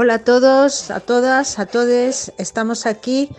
[0.00, 2.32] Hola a todos, a todas, a todes.
[2.38, 3.30] Estamos aquí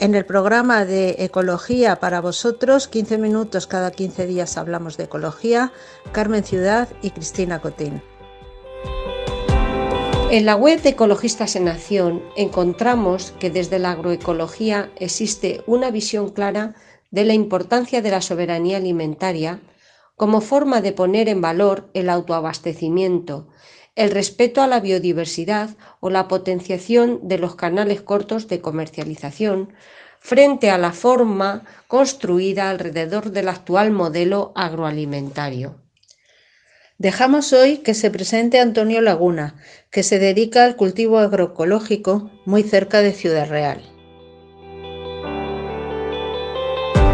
[0.00, 2.88] en el programa de Ecología para vosotros.
[2.88, 5.70] 15 minutos cada 15 días hablamos de ecología.
[6.10, 8.00] Carmen Ciudad y Cristina Cotín.
[10.30, 16.30] En la web de Ecologistas en Acción encontramos que desde la agroecología existe una visión
[16.30, 16.76] clara
[17.10, 19.60] de la importancia de la soberanía alimentaria
[20.16, 23.48] como forma de poner en valor el autoabastecimiento,
[23.98, 29.72] el respeto a la biodiversidad o la potenciación de los canales cortos de comercialización
[30.20, 35.74] frente a la forma construida alrededor del actual modelo agroalimentario.
[36.96, 39.56] Dejamos hoy que se presente Antonio Laguna,
[39.90, 43.82] que se dedica al cultivo agroecológico muy cerca de Ciudad Real.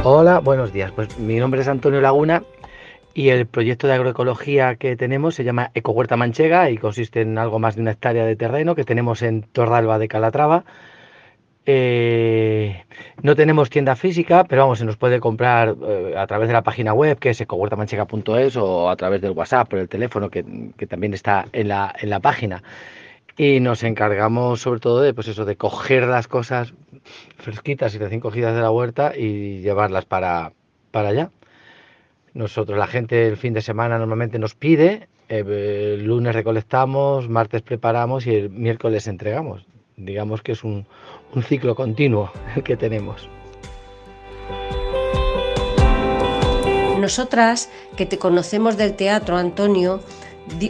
[0.04, 0.92] Hola, buenos días.
[0.92, 2.44] Pues mi nombre es Antonio Laguna
[3.14, 7.58] y el proyecto de agroecología que tenemos se llama Ecohuerta Manchega y consiste en algo
[7.58, 10.64] más de una hectárea de terreno que tenemos en Torralba de Calatrava
[11.66, 12.84] eh,
[13.22, 16.62] no tenemos tienda física, pero vamos, se nos puede comprar eh, a través de la
[16.62, 20.42] página web que es ecohuertamanchega.es o a través del WhatsApp, por el teléfono que,
[20.86, 22.62] también está en la, en la página.
[23.36, 26.74] Y nos encargamos sobre todo de, pues eso, de coger las cosas
[27.38, 30.52] fresquitas y recién cogidas de la huerta y llevarlas para,
[30.90, 31.30] para allá.
[32.34, 37.62] Nosotros, la gente el fin de semana normalmente nos pide, eh, el lunes recolectamos, martes
[37.62, 39.64] preparamos y el miércoles entregamos.
[39.96, 40.84] Digamos que es un
[41.46, 43.28] ciclo continuo el que tenemos.
[46.98, 50.00] Nosotras, que te conocemos del teatro, Antonio,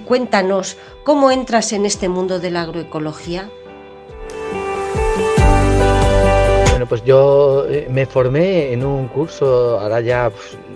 [0.05, 3.49] cuéntanos, ¿cómo entras en este mundo de la agroecología?
[6.84, 10.31] Bueno, pues yo eh, me formé en un curso, ahora ya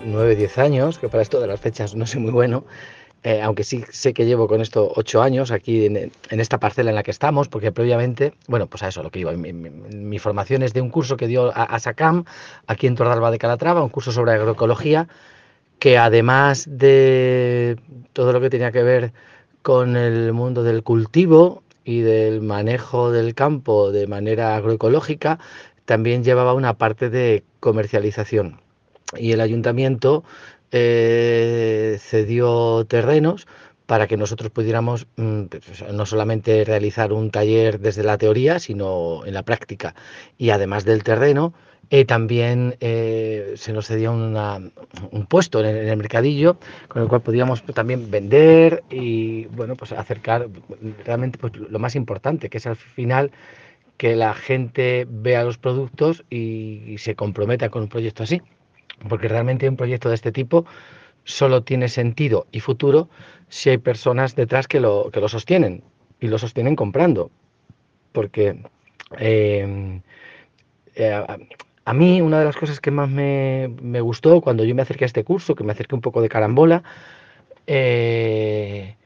[0.06, 2.64] 9, pues, 10 años, que para esto de las fechas no sé muy bueno,
[3.24, 6.96] eh, aunque sí sé que llevo con esto ocho años aquí en, esta parcela en
[6.96, 10.72] la que estamos, porque previamente, bueno, pues a eso lo que iba, mi, formación es
[10.72, 12.24] de un curso que dio a, SACAM,
[12.66, 15.08] aquí en Tordalba de Calatrava, un curso sobre agroecología,
[15.78, 17.76] que además de
[18.14, 19.12] todo lo que tenía que ver
[19.60, 25.38] con el mundo del cultivo y del manejo del campo de manera agroecológica,
[25.88, 28.60] también llevaba una parte de comercialización.
[29.16, 30.22] Y el ayuntamiento
[30.70, 33.46] eh, cedió terrenos
[33.86, 39.24] para que nosotros pudiéramos mm, pues, no solamente realizar un taller desde la teoría, sino
[39.24, 39.94] en la práctica.
[40.36, 41.54] Y además del terreno,
[41.88, 47.62] eh, también eh, se nos cedía un puesto en el, mercadillo con el cual podíamos
[47.62, 50.48] también vender y bueno pues acercar
[51.06, 53.30] realmente pues, lo más importante que es al final
[53.98, 58.40] que la gente vea los productos y se comprometa con un proyecto así
[59.06, 60.66] porque realmente un proyecto de este tipo
[61.24, 63.08] solo tiene sentido y futuro
[63.48, 65.82] si hay personas detrás que lo, que lo sostienen
[66.20, 67.30] y lo sostienen comprando.
[68.12, 68.60] Porque
[69.18, 70.02] em,
[70.94, 71.24] eh,
[71.84, 75.06] a, mí una de las cosas que más me, gustó cuando yo me acerqué a
[75.06, 76.82] este curso, que me acerqué un poco de carambola,
[77.66, 78.96] eh,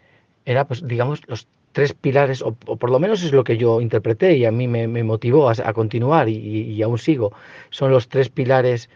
[0.45, 4.37] era pues digamos los tres pilares, o, por lo menos es lo que yo interpreté
[4.37, 7.33] y a mí me, motivó a, continuar y, aún sigo,
[7.71, 8.89] son los tres pilares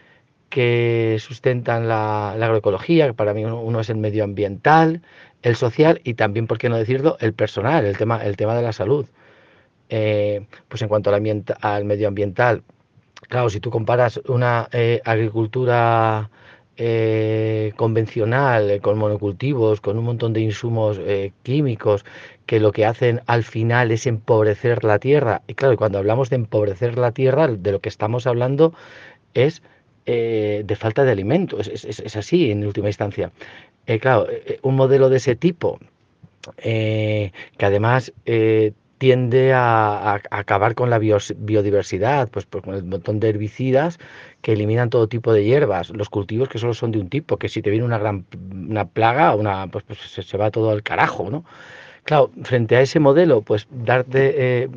[0.49, 5.01] que sustentan la, agroecología, para mí uno, es el medioambiental,
[5.41, 8.61] el social y también, por qué no decirlo, el personal, el tema, el tema de
[8.61, 9.05] la salud.
[9.89, 12.63] Eh, pues en cuanto al, al, medioambiental,
[13.29, 16.29] claro, si tú comparas una eh, agricultura
[16.75, 20.99] eh, convencional, con monocultivos, con un montón de insumos
[21.43, 22.05] químicos,
[22.47, 25.43] que lo que hacen al final es empobrecer la tierra.
[25.47, 28.73] Y claro, cuando hablamos de empobrecer la tierra, de lo que estamos hablando
[29.35, 29.61] es
[30.07, 31.67] eh, de falta de alimentos.
[31.67, 33.31] Es, así en última instancia.
[33.85, 35.79] Eh, claro, eh, un modelo de ese tipo,
[36.63, 38.13] que además
[38.97, 43.99] tiende a, acabar con la biodiversidad, pues, con el montón de herbicidas
[44.41, 47.49] que eliminan todo tipo de hierbas, los cultivos que solo son de un tipo, que
[47.49, 51.29] si te viene una gran una plaga, una, pues, pues se, va todo al carajo,
[51.29, 51.45] ¿no?
[52.07, 54.69] Claro, frente a ese modelo, pues darte,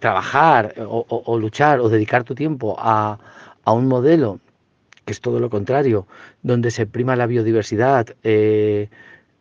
[0.00, 3.20] trabajar o, luchar o dedicar tu tiempo a,
[3.64, 4.40] a un modelo
[5.04, 6.08] que es todo lo contrario,
[6.42, 8.88] donde se prima la biodiversidad, eh,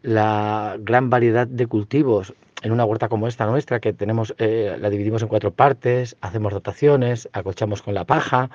[0.04, 4.92] la gran variedad de cultivos, en una huerta como esta nuestra, que tenemos, eh, la
[4.92, 8.52] dividimos en cuatro partes, hacemos dotaciones, acolchamos con la paja,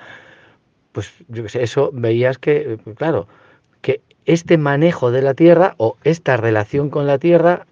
[0.93, 3.27] pues yo qué sé, eso veías que, claro,
[3.81, 7.67] que este manejo de la tierra o esta relación con la tierra,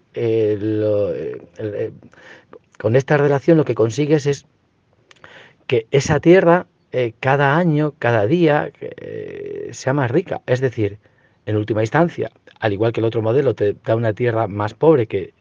[2.78, 4.46] con esta relación lo que consigues es
[5.68, 10.42] que esa tierra eh, cada año, cada día, eh, sea más rica.
[10.48, 10.98] Es decir,
[11.46, 15.06] en última instancia, al igual que el otro modelo te da una tierra más pobre
[15.06, 15.34] que,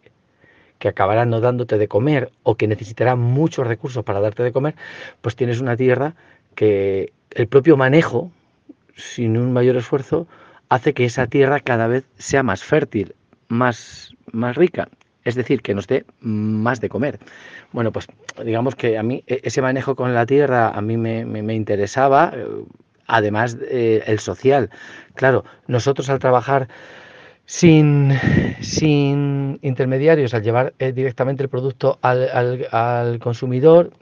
[0.79, 4.75] que acabará no dándote de comer o que necesitará muchos recursos para darte de comer,
[5.23, 6.15] pues tienes una tierra
[6.55, 8.31] que el propio manejo,
[8.97, 10.27] sin un mayor esfuerzo,
[10.69, 13.15] hace que esa tierra cada vez sea más fértil,
[13.49, 14.89] más, más rica
[15.29, 17.19] es decir, que nos dé más de comer.
[17.73, 18.07] Bueno, pues
[18.45, 22.47] digamos que a mí e, ese manejo con la tierra a mí me, interesaba, eh,
[23.07, 24.71] además eh, el social.
[25.15, 26.69] Claro, nosotros al trabajar
[27.45, 28.13] sin,
[28.61, 33.93] sin intermediarios, al llevar eh, directamente el producto al, consumidor,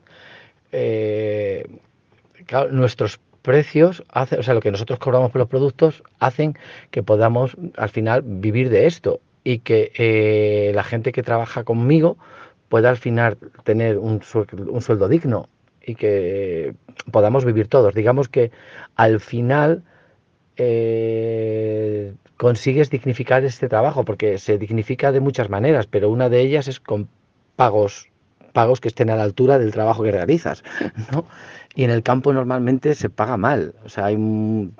[2.70, 6.56] nuestros precios, o sea, lo que nosotros cobramos por los productos, hacen
[6.92, 12.16] que podamos al final vivir de esto y que eh, la gente que trabaja conmigo
[12.68, 15.48] pueda al final tener un, sueldo digno
[15.80, 16.74] y que
[17.12, 17.94] podamos vivir todos.
[17.94, 18.50] Digamos que
[18.96, 19.84] al final
[20.56, 26.66] eh, consigues dignificar este trabajo, porque se dignifica de muchas maneras, pero una de ellas
[26.66, 27.08] es con
[27.54, 28.08] pagos
[28.52, 30.64] pagos que estén a la altura del trabajo que realizas,
[31.12, 31.26] ¿no?
[31.76, 34.74] Y en el campo normalmente se paga mal, o sea, hay un,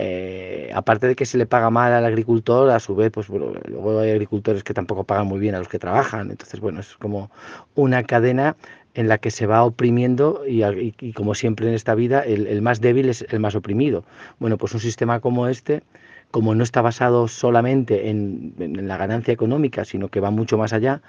[0.00, 3.98] eh, aparte de que se le paga mal al agricultor, a su vez, pues luego
[3.98, 6.30] hay agricultores que tampoco pagan muy bien a los que trabajan.
[6.30, 7.32] Entonces, bueno, es como
[7.74, 8.56] una cadena
[8.94, 13.08] en la que se va oprimiendo y, como siempre en esta vida, el, más débil
[13.08, 14.04] es el más oprimido.
[14.38, 15.82] Bueno, pues un sistema como este,
[16.30, 21.02] como no está basado solamente en, la ganancia económica, sino que va mucho más allá,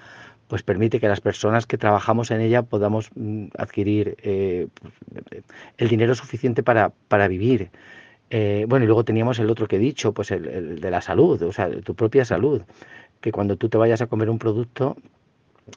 [0.48, 5.44] pues permite que las personas que trabajamos en ella podamos mm, adquirir eh, pues,
[5.78, 7.70] el dinero suficiente para, para vivir.
[8.30, 11.42] Eh, bueno, y luego teníamos el otro que he dicho, pues el, de la salud,
[11.42, 12.62] o sea, tu propia salud,
[13.22, 14.96] que cuando tú te vayas a comer un producto,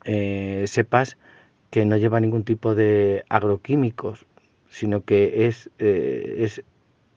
[0.05, 1.17] eh, sepas
[1.71, 4.27] que no lleva ningún tipo de agroquímicos,
[4.71, 6.63] sino que es, eh, es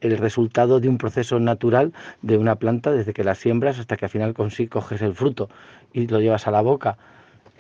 [0.02, 4.06] el resultado de un proceso natural de una planta desde que la siembras hasta que
[4.06, 5.50] al final coges el fruto
[5.94, 6.98] y lo llevas a la boca.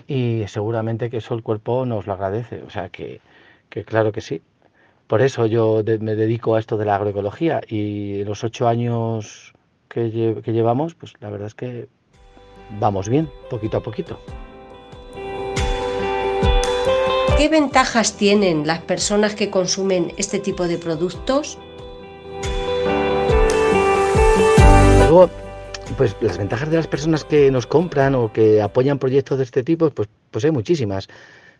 [0.07, 2.63] Y seguramente que eso el cuerpo nos lo agradece.
[2.63, 3.21] O sea que,
[3.69, 4.41] que claro que sí.
[5.07, 9.53] Por eso yo me dedico a esto de la agroecología y los ocho años
[9.87, 10.09] que,
[10.47, 11.87] llevamos, pues la verdad es que
[12.79, 14.19] vamos bien, poquito a poquito.
[17.37, 21.59] ¿Qué ventajas tienen las personas que consumen este tipo de productos?
[24.97, 25.29] Luego,
[25.97, 29.61] pues las ventajas de las personas que nos compran o que apoyan proyectos de este
[29.61, 31.07] tipo, pues, pues hay muchísimas.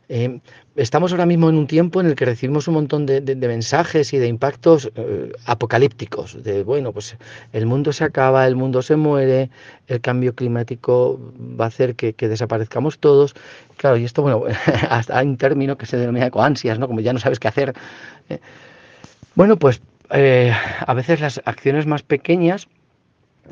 [0.07, 0.40] Eh,
[0.75, 4.18] estamos ahora mismo en un tiempo en el que recibimos un montón de, mensajes y
[4.18, 7.18] de impactos eh, apocalípticos, de bueno, pues
[7.54, 9.50] el mundo se acaba, el mundo se muere,
[9.88, 11.19] el cambio climático
[11.60, 13.34] va a hacer que, desaparezcamos todos.
[13.78, 14.44] Claro, y esto, bueno,
[14.90, 16.88] hasta hay un término que se denomina coansias, ¿no?
[16.88, 17.74] Como ya no sabes qué hacer.
[18.30, 18.40] Eh,
[19.36, 22.68] bueno, pues a veces las acciones más pequeñas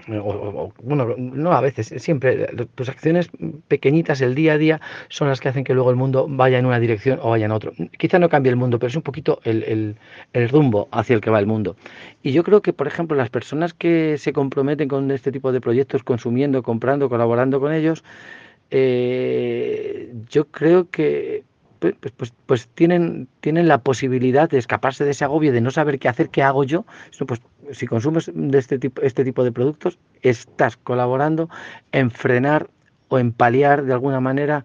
[0.07, 3.29] bueno, no a veces, siempre tus acciones
[3.67, 6.65] pequeñitas el día a día son las que hacen que luego el mundo vaya en
[6.65, 7.73] una dirección o vaya en otro.
[7.97, 9.95] Quizá no cambie el mundo, pero es un poquito el,
[10.49, 11.75] rumbo hacia el que va el mundo.
[12.23, 15.61] Y yo creo que, por ejemplo, las personas que se comprometen con este tipo de
[15.61, 18.03] proyectos, consumiendo, comprando, colaborando con ellos,
[18.71, 21.43] eh, yo creo que
[21.91, 25.99] pues, pues, pues, tienen, tienen la posibilidad de escaparse de ese agobio de no saber
[25.99, 26.85] qué hacer, qué hago yo.
[27.27, 31.49] Pues si consumes de este tipo, este tipo de productos, estás colaborando
[31.91, 32.69] en frenar
[33.09, 34.63] o en paliar de alguna manera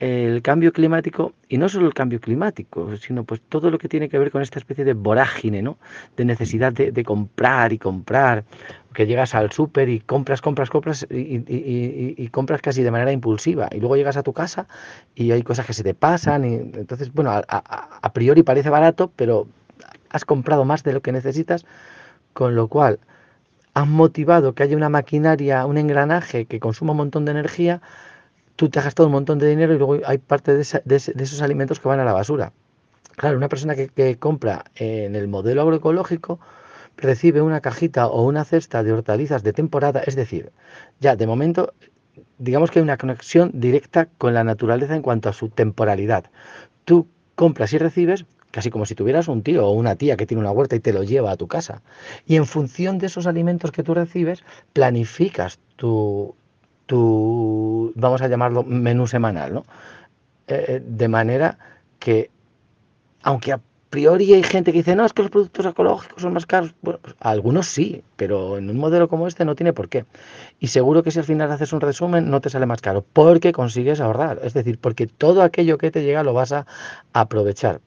[0.00, 4.08] el cambio climático y no solo el cambio climático, sino pues todo lo que tiene
[4.08, 5.76] que ver con esta especie de vorágine, ¿no?
[6.16, 8.44] De necesidad de, comprar y comprar,
[8.94, 13.78] que llegas al súper y compras, compras, compras y, compras casi de manera impulsiva y
[13.78, 14.66] luego llegas a tu casa
[15.14, 19.12] y hay cosas que se te pasan y entonces, bueno, a, a priori parece barato,
[19.14, 19.46] pero
[20.08, 21.66] has comprado más de lo que necesitas,
[22.32, 23.00] con lo cual
[23.74, 27.82] has motivado que haya una maquinaria, un engranaje que consuma un montón de energía,
[28.60, 31.80] tú te has gastado un montón de dinero y luego hay parte de, esos alimentos
[31.80, 32.52] que van a la basura.
[33.16, 36.38] Claro, una persona que, compra en el modelo agroecológico
[36.98, 40.52] recibe una cajita o una cesta de hortalizas de temporada, es decir,
[41.00, 41.72] ya de momento
[42.36, 46.24] digamos que hay una conexión directa con la naturaleza en cuanto a su temporalidad.
[46.84, 50.42] Tú compras y recibes casi como si tuvieras un tío o una tía que tiene
[50.42, 51.80] una huerta y te lo lleva a tu casa.
[52.26, 56.34] Y en función de esos alimentos que tú recibes, planificas tu,
[56.90, 59.64] tu vamos a llamarlo, menú semanal, ¿no?
[60.48, 61.56] Eh, eh, de manera
[62.00, 62.30] que,
[63.22, 66.46] aunque a priori hay gente que dice, no, es que los productos ecológicos son más
[66.46, 66.74] caros.
[66.82, 70.04] Bueno, pues algunos sí, pero en un modelo como este no tiene por qué.
[70.58, 73.52] Y seguro que si al final haces un resumen no te sale más caro, porque
[73.52, 74.40] consigues ahorrar.
[74.42, 76.66] Es decir, porque todo aquello que te llega lo vas a
[77.12, 77.80] aprovechar.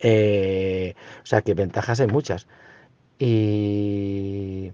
[0.00, 2.48] Eh, o sea que ventajas hay muchas.
[3.20, 4.72] Y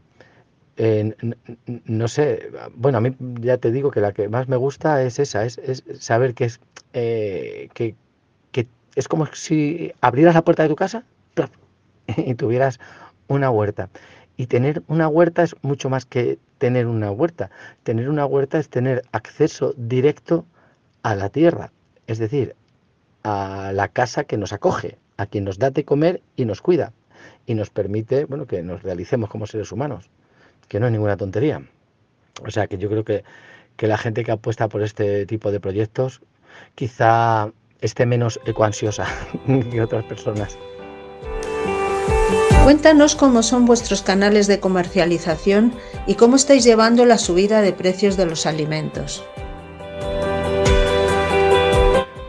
[0.76, 5.18] no sé, bueno, a mí ya te digo que la que más me gusta es
[5.18, 5.60] esa, es,
[5.98, 6.60] saber que es
[6.92, 7.94] eh, que,
[8.94, 11.04] es como si abrieras la puerta de tu casa
[12.16, 12.78] y tuvieras
[13.28, 13.88] una huerta.
[14.36, 17.50] Y tener una huerta es mucho más que tener una huerta.
[17.84, 20.44] Tener una huerta es tener acceso directo
[21.02, 21.72] a la tierra,
[22.06, 22.54] es decir,
[23.22, 26.92] a la casa que nos acoge, a quien nos da de comer y nos cuida
[27.46, 30.10] y nos permite, bueno, que nos realicemos como seres humanos,
[30.72, 31.60] que no es ninguna tontería.
[32.46, 33.24] O sea que yo creo que,
[33.76, 36.22] que la gente que apuesta por este tipo de proyectos
[36.74, 37.50] quizá
[37.82, 39.06] esté menos ecoansiosa
[39.70, 40.56] que otras personas.
[42.64, 45.74] Cuéntanos cómo son vuestros canales de comercialización
[46.06, 49.22] y cómo estáis llevando la subida de precios de los alimentos.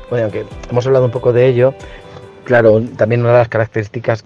[0.09, 1.73] Bueno, aunque hemos hablado un poco de ello,
[2.43, 4.25] Claro, también una de las características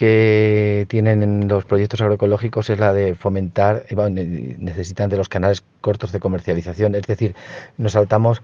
[0.00, 5.62] que tienen en los proyectos agroecológicos es la de fomentar, eh, necesitan de los canales
[5.82, 7.34] cortos de comercialización, es decir,
[7.76, 8.40] nos saltamos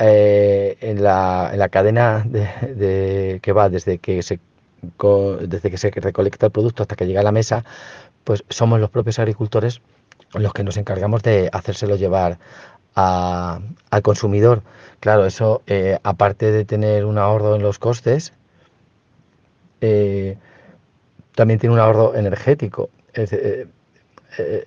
[0.00, 4.40] eh, en, la, en, la, cadena de, que va desde que se
[5.42, 7.64] desde que se recolecta el producto hasta que llega a la mesa,
[8.24, 9.80] pues somos los propios agricultores
[10.34, 12.38] los que nos encargamos de hacérselo llevar
[12.96, 14.64] al consumidor.
[14.98, 18.32] Claro, eso, eh, aparte de tener un ahorro en los costes,
[21.36, 22.90] también tiene un ahorro energético.
[23.12, 23.68] Es, eh,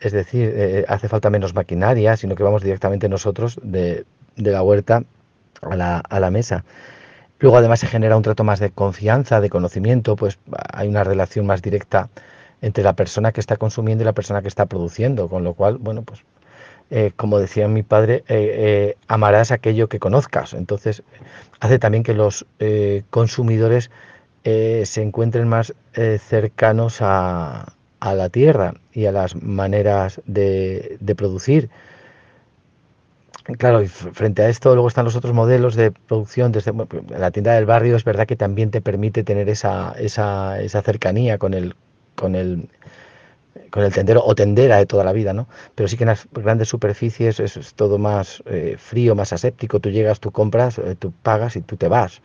[0.02, 4.06] decir, hace falta menos maquinaria, sino que vamos directamente nosotros de,
[4.38, 5.04] la huerta
[5.62, 6.64] a la, a la mesa.
[7.40, 10.40] Luego además se genera un trato más de confianza, de conocimiento, pues
[10.74, 12.10] hay una relación más directa
[12.62, 15.78] entre la persona que está consumiendo y la persona que está produciendo, con lo cual,
[15.78, 16.24] bueno, pues
[16.92, 20.54] eh, como decía mi padre, eh, eh, amarás aquello que conozcas.
[20.54, 21.04] Entonces,
[21.60, 22.46] hace también que los
[23.10, 23.92] consumidores
[24.44, 31.70] se encuentren más cercanos a, la tierra y a las maneras de, producir.
[33.58, 36.52] Claro, y frente a esto luego están los otros modelos de producción.
[36.52, 36.72] Desde
[37.10, 41.38] la tienda del barrio es verdad que también te permite tener esa, esa, esa cercanía
[41.38, 41.76] con el,
[42.16, 42.70] con el
[43.70, 45.48] con el tendero o tendera de toda la vida, ¿no?
[45.76, 49.80] Pero sí que en las grandes superficies es, todo más eh, frío, más aséptico.
[49.80, 52.22] Tú llegas, tú compras, eh, tú pagas y tú te vas.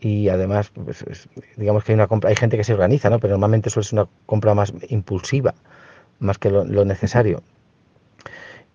[0.00, 3.18] Y además, pues, digamos que hay una compra, hay gente que se organiza, ¿no?
[3.18, 5.54] Pero normalmente suele ser una compra más impulsiva,
[6.18, 7.42] más que lo, necesario.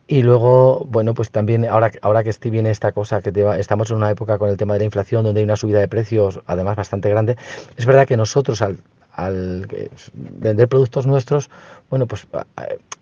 [0.07, 4.09] Y luego, bueno, pues también ahora, ahora que viene esta cosa, que estamos en una
[4.09, 7.09] época con el tema de la inflación, donde hay una subida de precios, además bastante
[7.09, 7.37] grande,
[7.77, 8.79] es verdad que nosotros al
[9.19, 9.67] al
[10.13, 11.49] vender productos nuestros,
[11.89, 12.27] bueno, pues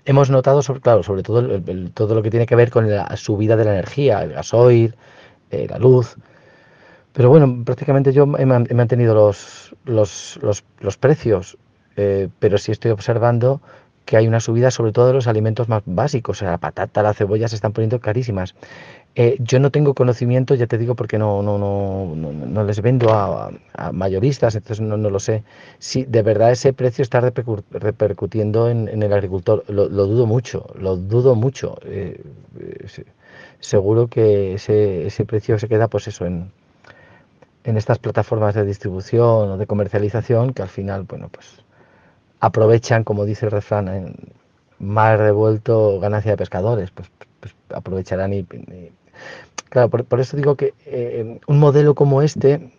[0.05, 1.61] hemos notado, sobre, claro, sobre todo
[1.93, 4.95] todo lo que tiene que ver con la subida de la energía, el gasoil,
[5.51, 6.15] eh, la luz.
[7.17, 10.39] Pero bueno, prácticamente yo he, mantenido los, los,
[10.81, 11.57] los, precios,
[11.95, 13.59] eh, pero sí estoy observando
[14.05, 17.01] que hay una subida sobre todo de los alimentos más básicos, o sea, la patata,
[17.01, 18.53] la cebolla se están poniendo carísimas.
[19.15, 23.11] Eh, yo no tengo conocimiento, ya te digo, porque no, no, no, no, les vendo
[23.11, 23.49] a,
[23.91, 25.43] mayoristas, entonces no, lo sé.
[25.79, 31.33] Si de verdad ese precio está repercutiendo en, el agricultor, lo, dudo mucho, lo dudo
[31.33, 31.79] mucho.
[31.83, 32.21] Eh,
[33.59, 36.51] seguro que ese, ese precio se queda, pues eso, en,
[37.67, 41.63] en estas plataformas de distribución o de comercialización que al final, bueno, pues
[42.39, 44.15] aprovechan, como dice el refrán, en
[44.79, 48.45] mar revuelto, ganancia de pescadores, pues, pues aprovecharán y
[49.69, 52.71] Claro, por, eso digo que eh, un modelo como este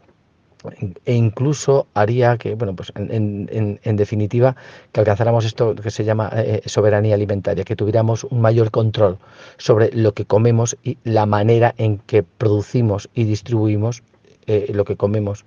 [1.04, 4.57] e incluso haría que, bueno, pues en, definitiva,
[4.90, 9.18] que alcanzáramos esto que se llama eh, soberanía alimentaria, que tuviéramos un mayor control
[9.57, 14.02] sobre lo que comemos y la manera en que producimos y distribuimos
[14.49, 15.45] eh, lo que comemos.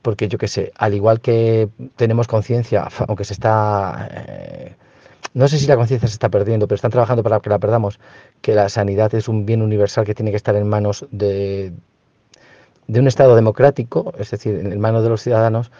[0.00, 4.08] Porque yo qué sé, al igual que tenemos conciencia, aunque se está
[5.34, 7.98] no sé si la conciencia se está perdiendo, pero están trabajando para que la perdamos,
[8.42, 11.72] que la sanidad es un bien universal que tiene que estar en manos de,
[12.86, 15.70] de un Estado democrático, es decir, en manos de los ciudadanos,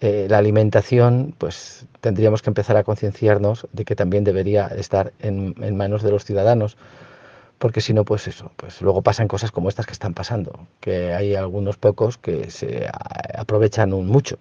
[0.00, 5.54] eh, la alimentación, pues tendríamos que empezar a concienciarnos de que también debería estar en,
[5.76, 6.76] manos de los ciudadanos,
[7.62, 11.14] porque si no, pues eso, pues luego pasan cosas como estas que están pasando, que
[11.14, 12.88] hay algunos pocos que se
[13.38, 14.36] aprovechan un mucho.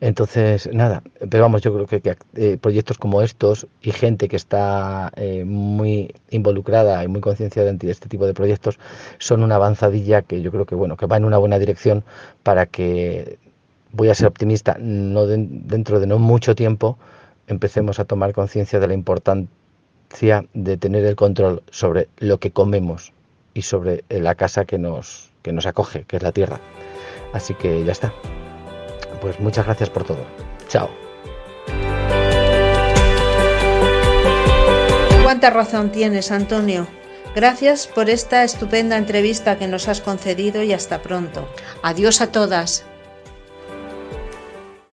[0.00, 5.12] Entonces, nada, pero vamos, yo creo que, eh, proyectos como estos y gente que está
[5.14, 8.80] eh, muy involucrada y muy concienciada en este tipo de proyectos
[9.18, 12.02] son una avanzadilla que yo creo que, bueno, que va en una buena dirección
[12.42, 13.38] para que,
[13.92, 16.98] voy a ser optimista, no dentro de no mucho tiempo
[17.46, 18.94] empecemos a tomar conciencia de la
[20.12, 23.12] importancia de tener el control sobre lo que comemos
[23.54, 26.60] y sobre la casa que nos, que nos acoge, que es la tierra.
[27.32, 28.12] Así que ya está.
[29.20, 30.24] Pues muchas gracias por todo.
[30.68, 30.90] Chao.
[35.22, 36.86] ¿Cuánta razón tienes, Antonio?
[37.34, 41.48] Gracias por esta estupenda entrevista que nos has concedido y hasta pronto.
[41.82, 42.84] Adiós a todas.